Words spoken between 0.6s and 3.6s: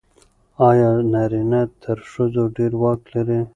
آیا نارینه تر ښځو ډېر واک لري؟